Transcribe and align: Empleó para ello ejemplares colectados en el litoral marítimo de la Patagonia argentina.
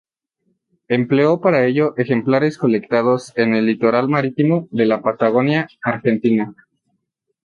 Empleó 0.87 1.41
para 1.41 1.63
ello 1.67 1.93
ejemplares 1.95 2.57
colectados 2.57 3.33
en 3.37 3.53
el 3.53 3.67
litoral 3.67 4.09
marítimo 4.09 4.67
de 4.71 4.87
la 4.87 5.03
Patagonia 5.03 5.67
argentina. 5.83 6.55